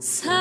[0.00, 0.39] Sa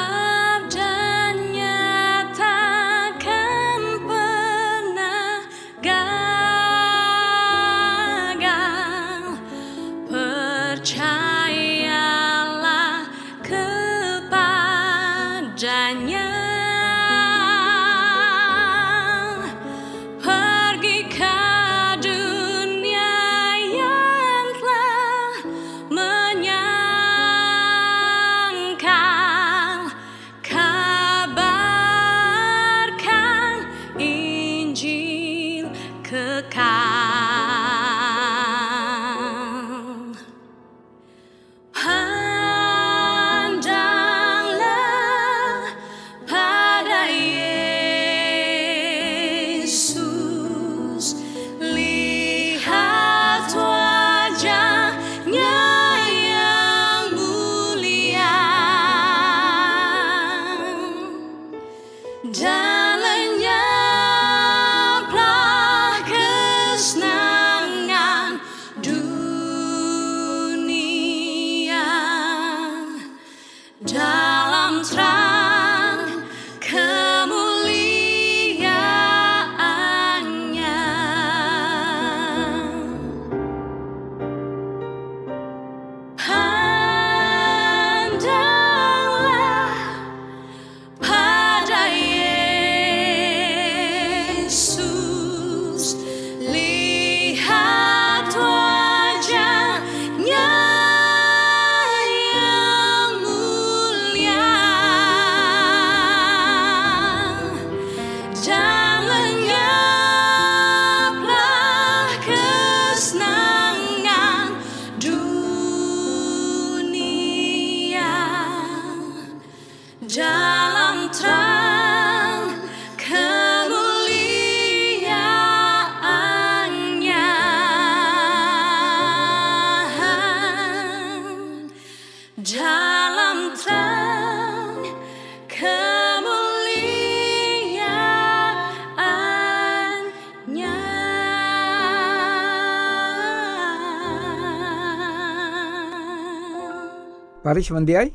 [147.59, 148.07] Paris mandiai.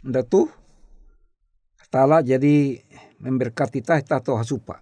[0.00, 0.48] Datu.
[1.92, 2.80] Tala jadi
[3.20, 4.80] memberkati ta tato hasupa.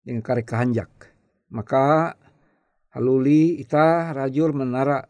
[0.00, 0.88] Dengan kare kahanjak.
[1.52, 2.16] Maka
[2.96, 5.04] haluli ita rajul menara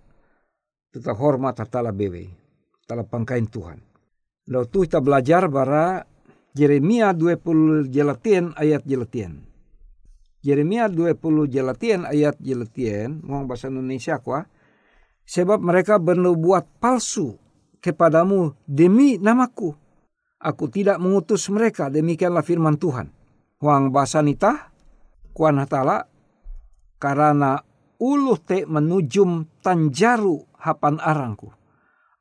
[0.91, 2.35] kita hormat tala bewe.
[2.83, 3.79] Tala pangkain Tuhan.
[4.51, 6.03] Lalu tu kita belajar bara
[6.51, 9.47] Jeremia 20 jelatien ayat jelatien.
[10.43, 11.15] Jeremia 20
[11.47, 13.23] jelatien ayat jelatien.
[13.23, 14.51] Ngomong bahasa Indonesia kuah
[15.29, 17.37] sebab mereka bernubuat palsu
[17.85, 19.77] kepadamu demi namaku.
[20.41, 23.13] Aku tidak mengutus mereka, demikianlah firman Tuhan.
[23.59, 24.71] Huang basanita,
[25.35, 26.07] kuan hatala,
[26.97, 27.59] karena
[27.99, 31.51] uluh te menujum tanjaru hapan arangku.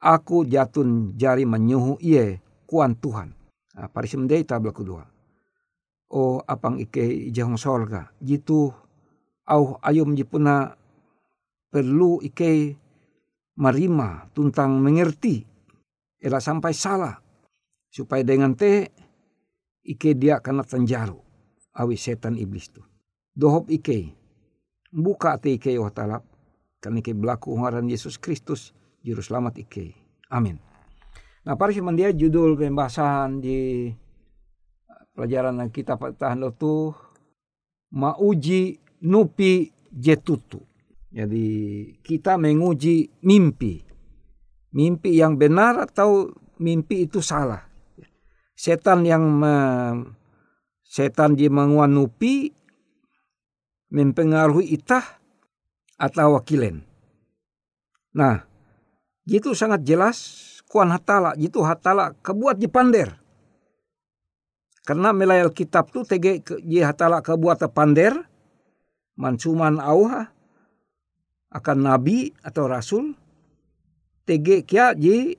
[0.02, 3.34] Aku jatun jari menyuhu iye kuan Tuhan.
[3.78, 5.06] Nah, mendei tabla kedua.
[6.10, 8.10] O apang ike jahong sorga.
[8.18, 8.74] Jitu
[9.46, 10.74] au ayum jipuna
[11.70, 12.78] perlu ike
[13.58, 15.44] marima tuntang mengerti.
[16.18, 17.18] Ela sampai salah.
[17.90, 18.94] Supaya dengan te
[19.86, 21.18] ike dia kena tenjaru.
[21.78, 22.82] Awi setan iblis tu.
[23.34, 24.14] Dohop ike.
[24.94, 26.24] Buka te ike wa talap.
[26.78, 28.74] Kan ike berlaku ngaran Yesus Kristus.
[29.02, 29.94] Juru selamat ike.
[30.30, 30.58] Amin.
[31.48, 33.88] Nah, para dia judul pembahasan di
[35.16, 36.92] pelajaran kita tahan itu
[37.96, 40.60] mauji nupi jetutu.
[41.08, 41.48] Jadi
[42.04, 43.80] kita menguji mimpi.
[44.76, 47.64] Mimpi yang benar atau mimpi itu salah.
[48.58, 49.56] Setan yang me,
[50.84, 52.52] setan di menguanupi
[53.94, 55.06] mempengaruhi itah
[55.96, 56.84] atau wakilen.
[58.18, 58.44] Nah,
[59.30, 60.18] itu sangat jelas
[60.68, 63.16] kuan hatala itu hatala kebuat di pander.
[64.84, 68.24] Karena melayal kitab tu tege je hatala kebuat pander
[69.20, 70.32] mansuman auha
[71.58, 73.18] akan nabi atau rasul.
[74.28, 75.34] Tege kia je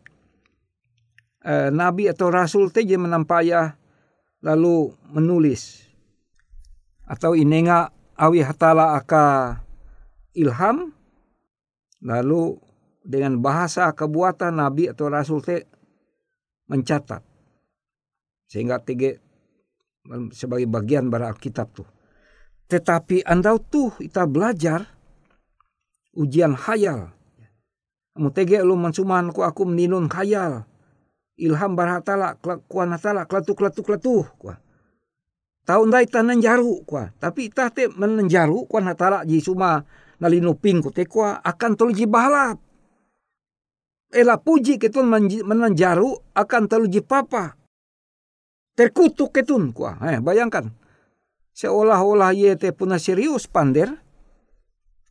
[1.44, 3.79] eh, nabi atau rasul teje menampaya
[4.43, 5.87] lalu menulis.
[7.09, 9.56] Atau inenga awi hatala aka
[10.35, 10.93] ilham
[12.03, 12.59] lalu
[13.06, 15.65] dengan bahasa kebuatan nabi atau rasul te
[16.69, 17.25] mencatat.
[18.49, 19.17] Sehingga tiga
[20.32, 21.88] sebagai bagian bara Alkitab tuh.
[22.69, 24.97] Tetapi anda tuh kita belajar
[26.19, 27.15] ujian khayal.
[28.19, 30.67] Kamu tege lu mensuman ku aku meninun khayal.
[31.38, 32.35] Ilham barhatala
[32.67, 34.59] kuan hatala klatu klatu klatu kuah.
[35.62, 37.15] Tahu ndai tanan jaru kuah.
[37.23, 39.87] Tapi itah te menenjaru kuan hatala ji suma
[40.19, 42.59] nalinu ku te kuah akan tolji bahalap.
[44.11, 45.06] Ela puji ketun
[45.47, 47.55] menanjaru akan teluji papa.
[48.75, 50.00] Terkutuk ketun kuah.
[50.11, 50.75] Eh, bayangkan.
[51.55, 53.94] Seolah-olah ye te puna serius pander.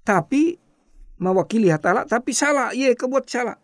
[0.04, 0.67] Tapi
[1.18, 3.58] mewakili hatala tapi salah ye kebuat salah.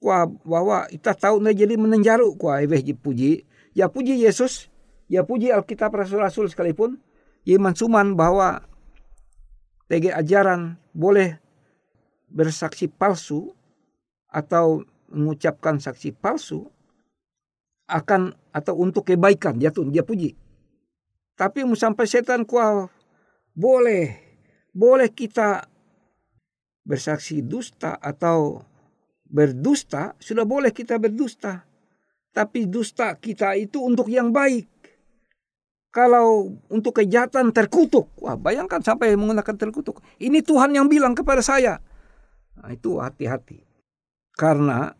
[0.00, 3.44] Kuah bahwa kita tahu na jadi menanjaru kuah eweh puji.
[3.76, 4.72] Ya puji Yesus.
[5.10, 6.96] Ya puji Alkitab Rasul-Rasul sekalipun.
[7.44, 8.64] Ye mansuman bahwa
[9.92, 11.36] TG ajaran boleh
[12.30, 13.52] bersaksi palsu
[14.30, 16.70] atau mengucapkan saksi palsu
[17.90, 20.38] akan atau untuk kebaikan dia tuh dia puji.
[21.34, 22.86] Tapi sampai setan kuah
[23.50, 24.14] boleh
[24.70, 25.66] boleh kita
[26.84, 28.64] bersaksi dusta atau
[29.30, 31.64] berdusta sudah boleh kita berdusta.
[32.30, 34.66] Tapi dusta kita itu untuk yang baik.
[35.90, 39.98] Kalau untuk kejahatan terkutuk, wah bayangkan sampai menggunakan terkutuk.
[40.22, 41.82] Ini Tuhan yang bilang kepada saya.
[42.54, 43.66] Nah, itu hati-hati.
[44.38, 44.94] Karena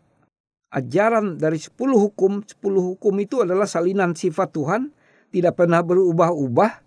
[0.75, 4.91] ajaran dari 10 hukum, 10 hukum itu adalah salinan sifat Tuhan,
[5.31, 6.83] tidak pernah berubah-ubah.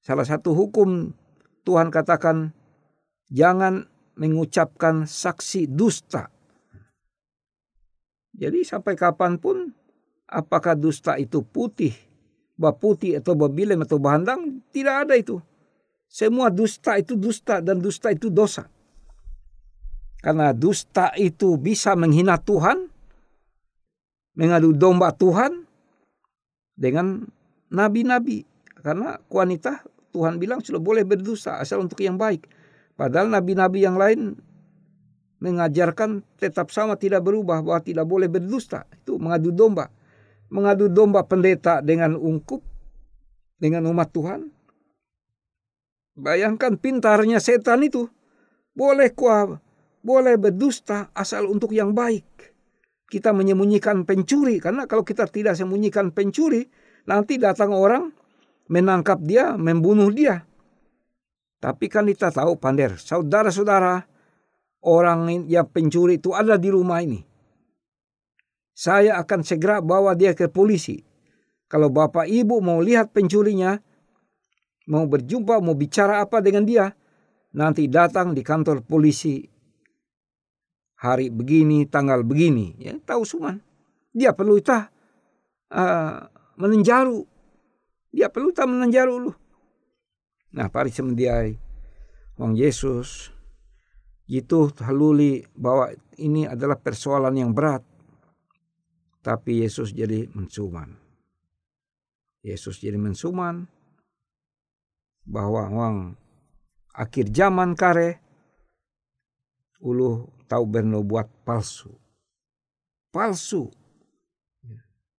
[0.00, 1.12] Salah satu hukum
[1.68, 2.56] Tuhan katakan,
[3.28, 3.86] jangan
[4.18, 6.28] mengucapkan saksi dusta.
[8.34, 9.72] Jadi sampai kapan pun,
[10.26, 11.94] apakah dusta itu putih,
[12.58, 15.38] putih atau babilem atau bahandang, tidak ada itu.
[16.08, 18.66] Semua dusta itu dusta dan dusta itu dosa.
[20.18, 22.90] Karena dusta itu bisa menghina Tuhan,
[24.34, 25.62] mengadu domba Tuhan
[26.74, 27.22] dengan
[27.70, 28.42] nabi-nabi.
[28.82, 32.57] Karena wanita Tuhan bilang sudah boleh berdusta asal untuk yang baik.
[32.98, 34.34] Padahal nabi-nabi yang lain
[35.38, 38.90] mengajarkan tetap sama tidak berubah bahwa tidak boleh berdusta.
[38.90, 39.86] Itu mengadu domba.
[40.50, 42.58] Mengadu domba pendeta dengan ungkup
[43.62, 44.50] dengan umat Tuhan.
[46.18, 48.10] Bayangkan pintarnya setan itu.
[48.74, 49.62] Boleh kuah
[50.02, 52.24] boleh berdusta asal untuk yang baik.
[53.12, 56.64] Kita menyembunyikan pencuri karena kalau kita tidak sembunyikan pencuri,
[57.04, 58.08] nanti datang orang
[58.72, 60.47] menangkap dia, membunuh dia.
[61.58, 64.06] Tapi kan kita tahu pander, saudara-saudara,
[64.86, 67.18] orang yang pencuri itu ada di rumah ini.
[68.78, 71.02] Saya akan segera bawa dia ke polisi.
[71.66, 73.74] Kalau bapak ibu mau lihat pencurinya,
[74.86, 76.94] mau berjumpa, mau bicara apa dengan dia,
[77.58, 79.42] nanti datang di kantor polisi
[81.02, 82.78] hari begini, tanggal begini.
[82.78, 83.58] Ya, tahu suman.
[84.14, 84.90] Dia perlu itah
[85.74, 87.26] uh, menenjaru.
[88.14, 89.32] Dia perlu itah menenjaru lu.
[90.54, 91.52] Nah, pari semendiai
[92.38, 93.34] Wong Yesus
[94.28, 95.90] itu haluli bahwa
[96.20, 97.82] ini adalah persoalan yang berat.
[99.24, 100.94] Tapi Yesus jadi mensuman.
[102.40, 103.66] Yesus jadi mensuman
[105.28, 105.96] bahwa wang
[106.96, 108.22] akhir zaman kare
[109.84, 111.92] ulu tahu berno buat palsu.
[113.12, 113.68] Palsu.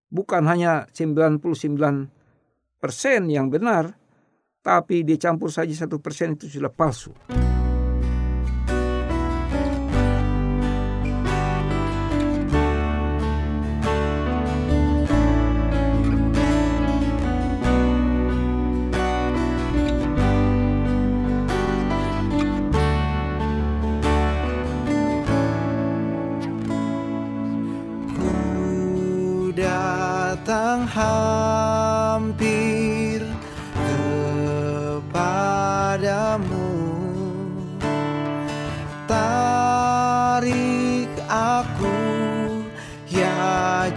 [0.10, 1.44] Bukan hanya 99
[2.82, 3.94] persen yang benar,
[4.60, 7.16] tapi dicampur saja satu persen itu sudah palsu.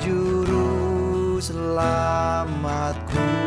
[0.01, 3.42] juru selamatku.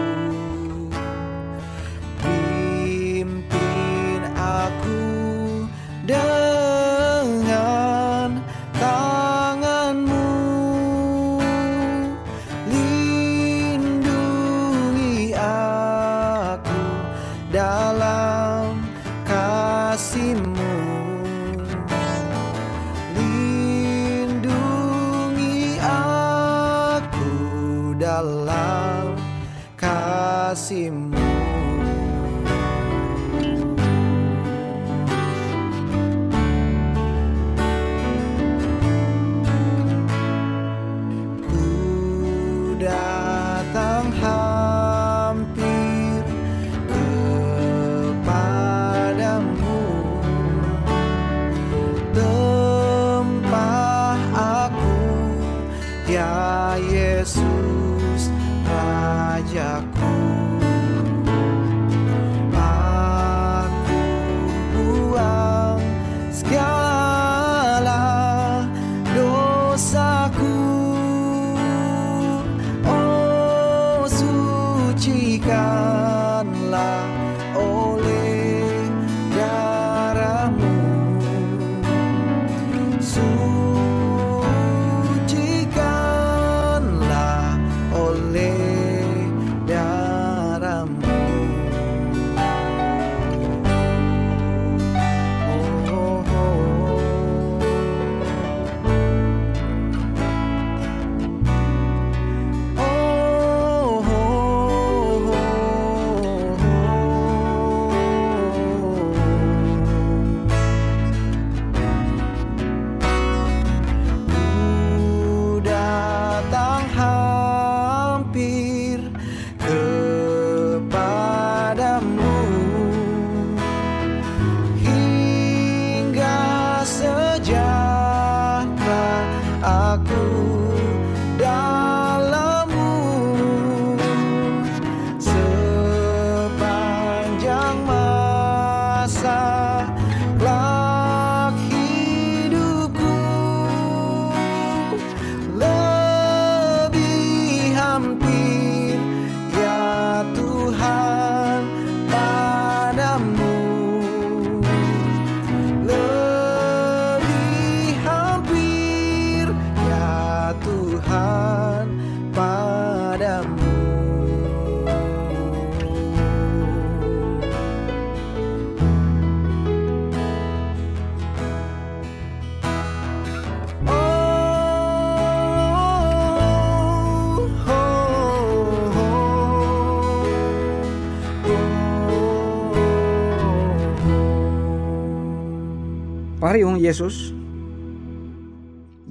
[186.55, 187.35] Pariung Yesus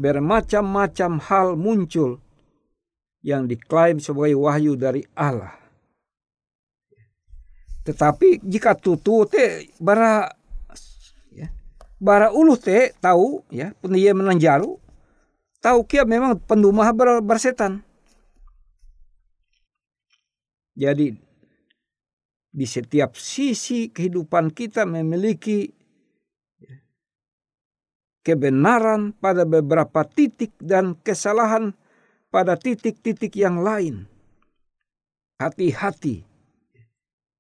[0.01, 2.17] bermacam-macam hal muncul
[3.21, 5.53] yang diklaim sebagai wahyu dari Allah.
[7.85, 10.33] Tetapi jika tutu te bara
[11.37, 11.53] ya,
[12.01, 14.81] bara ulu te tahu ya pendia menanjaru
[15.61, 17.85] tahu kia memang pendumah ber, bersetan.
[20.73, 21.13] Jadi
[22.57, 25.84] di setiap sisi kehidupan kita memiliki
[28.25, 31.77] kebenaran pada beberapa titik dan kesalahan
[32.33, 34.09] pada titik-titik yang lain.
[35.39, 36.25] Hati-hati.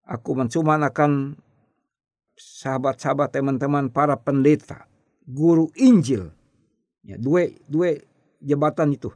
[0.05, 1.41] Aku mencuman akan
[2.37, 4.85] sahabat-sahabat teman-teman para pendeta,
[5.25, 6.29] guru Injil.
[7.00, 7.97] Ya, dua, dua
[8.45, 9.09] jabatan itu.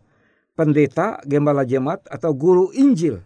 [0.57, 3.21] Pendeta, gembala jemaat atau guru Injil.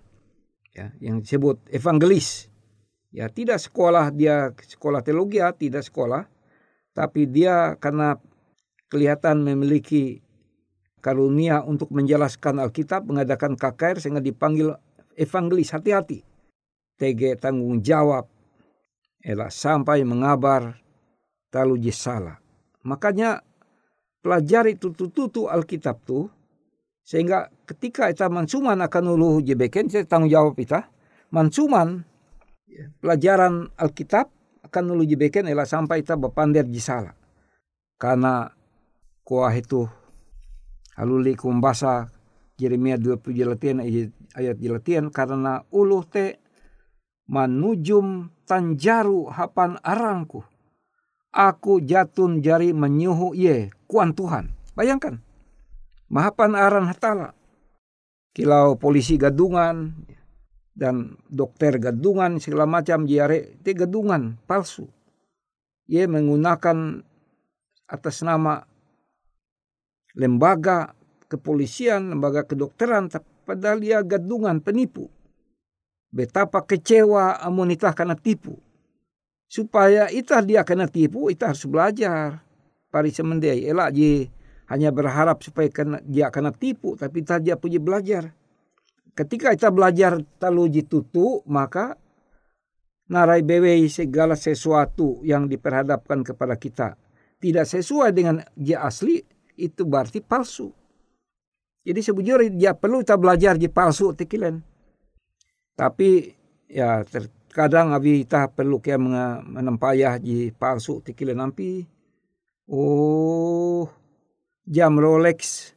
[0.75, 2.51] Ya, yang disebut evangelis.
[3.15, 6.25] Ya, tidak sekolah dia sekolah teologi, tidak sekolah
[6.97, 8.17] Tapi dia karena
[8.93, 10.21] kelihatan memiliki
[11.01, 14.77] karunia untuk menjelaskan Alkitab, mengadakan KKR sehingga dipanggil
[15.17, 15.73] evangelis.
[15.73, 16.21] Hati-hati.
[17.01, 18.29] TG tanggung jawab.
[19.25, 20.77] Elah sampai mengabar
[21.49, 22.37] terlalu salah.
[22.85, 23.41] Makanya
[24.21, 26.31] pelajari tutu-tutu Alkitab tuh
[27.03, 30.87] sehingga ketika kita mansuman akan ulu jebeken saya tanggung jawab kita
[31.35, 32.07] mansuman
[33.03, 34.31] pelajaran Alkitab
[34.63, 37.19] akan ulu jebeken elah sampai kita berpandir salah
[37.99, 38.55] karena
[39.23, 39.87] kuah itu
[40.99, 42.11] haluli kumbasa
[42.61, 43.83] Yeremia 20 jelatian
[44.39, 46.39] ayat jelatian karena ulu te
[47.27, 50.47] manujum tanjaru hapan arangku.
[51.33, 54.53] Aku jatun jari menyuhu ye kuan Tuhan.
[54.77, 55.25] Bayangkan.
[56.13, 57.33] Mahapan aran hatala.
[58.37, 59.97] Kilau polisi gadungan
[60.77, 64.93] dan dokter gadungan segala macam jare te gadungan palsu.
[65.89, 67.01] Ye menggunakan
[67.89, 68.69] atas nama
[70.17, 70.93] lembaga
[71.29, 73.09] kepolisian, lembaga kedokteran,
[73.49, 75.09] padahal dia gadungan penipu.
[76.13, 78.61] Betapa kecewa amunitah karena tipu.
[79.49, 82.45] Supaya itah dia kena tipu, itah harus belajar.
[82.93, 84.29] Pari semendai, elak je
[84.69, 88.33] hanya berharap supaya kena, dia kena tipu, tapi itah dia puji belajar.
[89.13, 91.97] Ketika kita belajar talu tutu, maka
[93.09, 96.97] narai bewe segala sesuatu yang diperhadapkan kepada kita
[97.43, 99.19] tidak sesuai dengan dia asli,
[99.57, 100.73] itu berarti palsu.
[101.83, 104.63] Jadi sebujur dia perlu kita belajar di palsu tikilen.
[105.75, 106.31] Tapi
[106.71, 111.83] ya terkadang abi kita perlu kia menempayah di palsu tikilen nampi.
[112.71, 113.91] Oh
[114.69, 115.73] jam Rolex.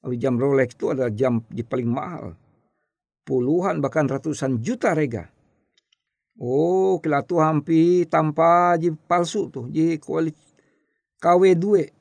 [0.00, 2.32] Abi jam Rolex itu adalah jam di paling mahal.
[3.28, 5.28] Puluhan bahkan ratusan juta rega.
[6.40, 10.40] Oh, kila tu hampi tanpa ji palsu tuh, ji kualitas
[11.20, 11.92] KW2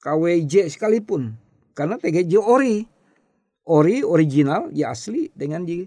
[0.00, 1.36] KWJ sekalipun.
[1.76, 2.84] Karena TGJ ori.
[3.70, 5.86] Ori original ya asli dengan di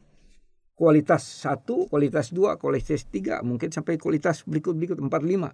[0.78, 5.52] kualitas satu, kualitas dua, kualitas tiga, mungkin sampai kualitas berikut-berikut empat lima.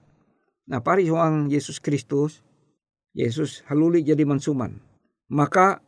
[0.69, 2.45] Nah pari soang Yesus Kristus,
[3.17, 4.78] Yesus haluli jadi mansuman.
[5.34, 5.82] Maka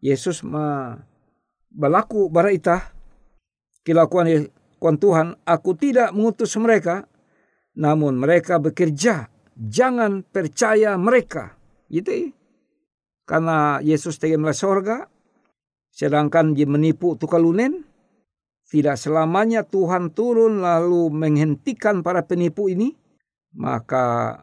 [0.00, 0.96] Yesus ma
[1.68, 2.88] balaku bara itah
[3.84, 4.48] kilakuan
[4.82, 7.06] kuan Tuhan, aku tidak mengutus mereka,
[7.78, 9.30] namun mereka bekerja.
[9.54, 11.54] Jangan percaya mereka.
[11.92, 12.32] Gitu.
[13.28, 15.06] Karena Yesus melalui sorga,
[15.92, 17.84] sedangkan dia menipu tukalunen,
[18.66, 22.96] tidak selamanya Tuhan turun lalu menghentikan para penipu ini,
[23.52, 24.40] maka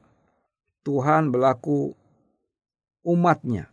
[0.86, 1.98] Tuhan berlaku
[3.04, 3.68] umatnya,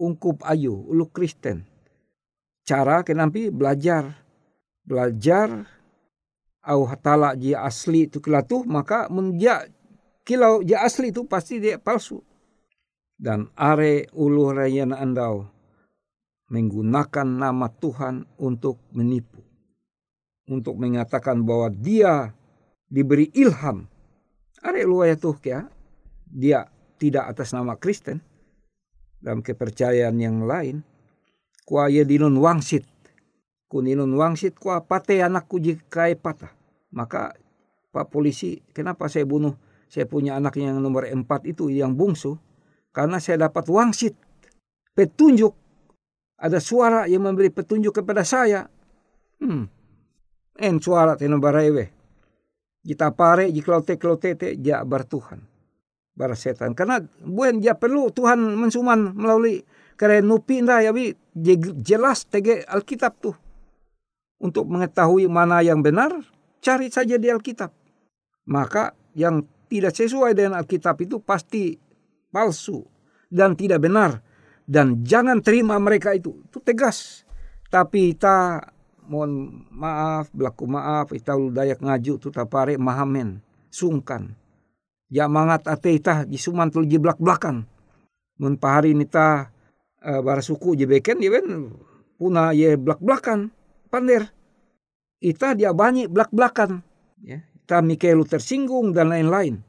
[0.00, 1.68] ungkup ayu, ulu Kristen.
[2.64, 4.16] Cara kenampi belajar,
[4.88, 5.68] belajar
[6.64, 9.68] au hatala dia asli itu kelatuh, maka menjak
[10.24, 12.20] kilau dia asli itu pasti dia palsu
[13.18, 15.50] dan are ulu rayan andau
[16.48, 19.44] menggunakan nama Tuhan untuk menipu.
[20.48, 22.32] Untuk mengatakan bahwa dia
[22.88, 23.84] diberi ilham.
[24.64, 25.68] Are ulu tuh ya,
[26.24, 26.64] dia
[26.96, 28.24] tidak atas nama Kristen.
[29.20, 30.80] Dalam kepercayaan yang lain.
[31.68, 32.88] Kua ye dinun wangsit.
[33.68, 36.56] Kuninun wangsit kua pate anakku jika patah.
[36.88, 37.36] Maka
[37.92, 39.52] Pak polisi, kenapa saya bunuh?
[39.92, 42.40] Saya punya anak yang nomor empat itu yang bungsu
[42.92, 44.16] karena saya dapat wangsit,
[44.96, 45.54] petunjuk.
[46.38, 48.70] Ada suara yang memberi petunjuk kepada saya.
[49.42, 49.66] Hmm.
[50.58, 51.90] En suara teno barewe.
[52.82, 55.42] Kita pare jiklote klotete ja bar Tuhan.
[56.14, 56.78] Bar setan.
[56.78, 59.66] Karena buen ja perlu Tuhan mensuman melalui
[59.98, 61.10] keren nupi nda ya bi
[61.82, 63.34] jelas tege Alkitab tuh.
[64.38, 66.14] Untuk mengetahui mana yang benar,
[66.62, 67.74] cari saja di Alkitab.
[68.46, 71.74] Maka yang tidak sesuai dengan Alkitab itu pasti
[72.30, 72.84] palsu
[73.32, 74.24] dan tidak benar.
[74.68, 76.44] Dan jangan terima mereka itu.
[76.44, 77.24] Itu tegas.
[77.72, 78.60] Tapi kita
[79.08, 83.40] mohon maaf berlaku maaf kita dayak ngaju tu tapare mahamen
[83.72, 84.36] sungkan.
[85.08, 87.64] Ya mangat ate ita suman tul jiblak belakan
[88.38, 89.50] mun pahari nita
[90.02, 91.42] uh, bara suku jebeken ya
[92.18, 93.50] puna ye blak belakan
[93.90, 94.30] pandir
[95.18, 96.82] ita dia banyak blak belakan
[97.22, 99.60] ya kita mikelu tersinggung dan lain-lain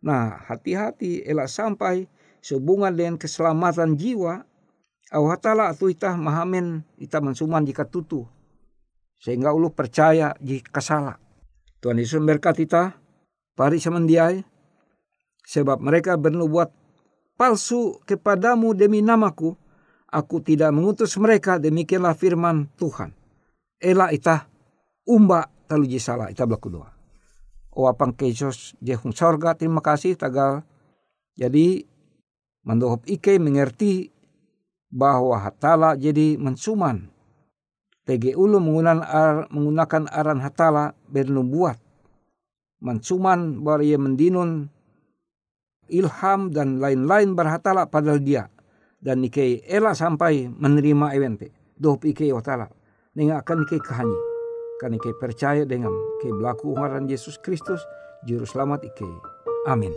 [0.00, 2.08] Nah, hati-hati elak sampai
[2.40, 4.44] sehubungan dengan keselamatan jiwa.
[5.10, 8.24] Allah Ta'ala atau itah mahamen ita mensuman jika tutu.
[9.20, 11.20] Sehingga ulu percaya jika salah.
[11.84, 12.96] Tuhan Yesus berkat kita.
[13.52, 14.40] Pari semendiai.
[15.44, 16.72] Sebab mereka bernubuat
[17.36, 19.52] palsu kepadamu demi namaku.
[20.10, 23.12] Aku tidak mengutus mereka demikianlah firman Tuhan.
[23.78, 24.48] Ela itah
[25.06, 26.88] umba talu salah itah berdoa.
[26.88, 26.99] O
[27.74, 30.66] apang Yesus jehung sorga terima kasih tagal
[31.38, 31.86] Jadi
[32.68, 34.12] mendohop ike mengerti
[34.92, 37.08] bahwa hatala jadi mensuman.
[38.04, 41.78] TG ulu menggunakan, ar, menggunakan aran hatala bernubuat.
[42.82, 44.68] Mensuman bahwa ia mendinun
[45.88, 48.52] ilham dan lain-lain berhatala padahal dia.
[49.00, 51.54] Dan ike ela sampai menerima evente.
[51.80, 52.68] Dohop ike hatala.
[53.16, 54.29] Nenga akan ike kehanyi.
[54.80, 55.92] Kan ike percaya dengan
[56.24, 57.84] ke belaku umaran Yesus Kristus.
[58.24, 59.04] Juru selamat ike.
[59.68, 59.92] Amin.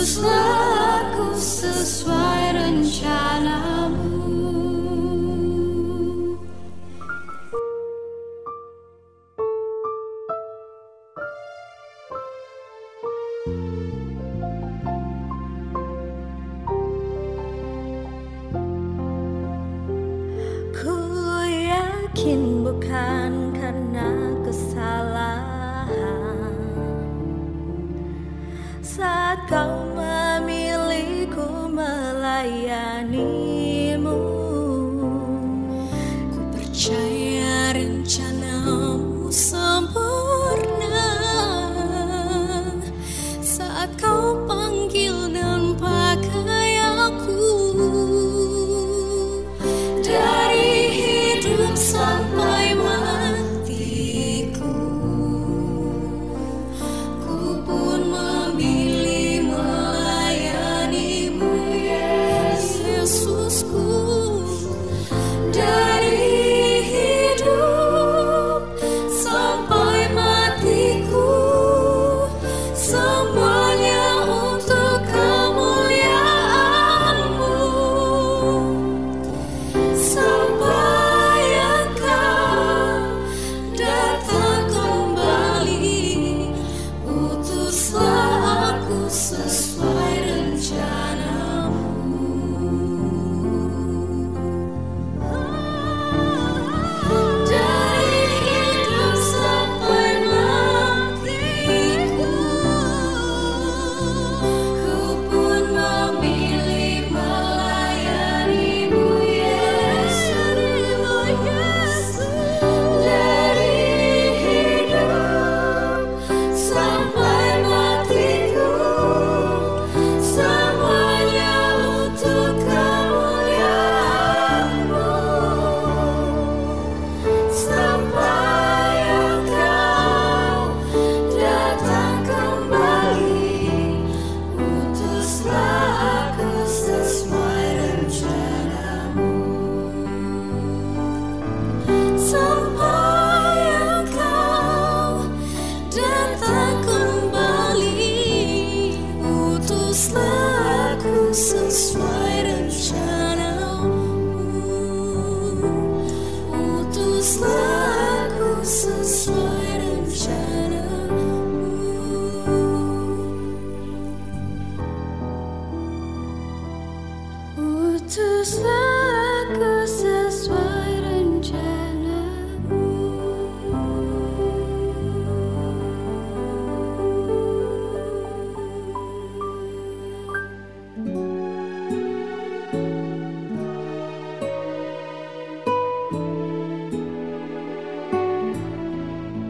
[0.00, 0.69] was love.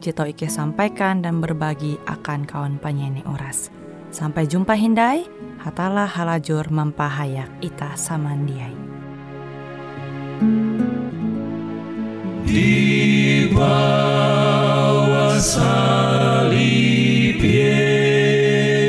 [0.00, 3.70] jito Ike sampaikan dan berbagi akan kawan panyene Uras.
[4.14, 5.26] Sampai jumpa Hindai,
[5.60, 8.76] hatalah halajur mempahayak ita samandiai.
[12.46, 18.86] Di bawah salib Yesus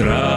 [0.00, 0.30] Yesus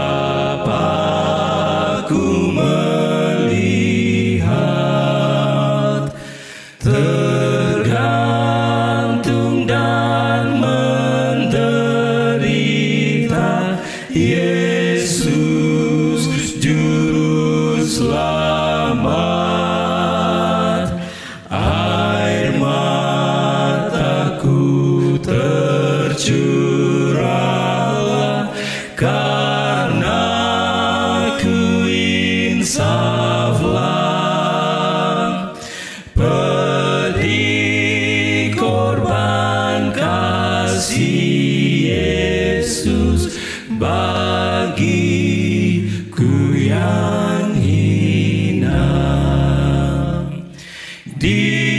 [51.23, 51.72] di